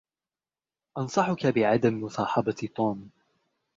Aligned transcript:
أنصحك 0.97 1.45
بعدم 1.47 2.03
مصاحبة 2.03 2.69
توم. 2.75 3.09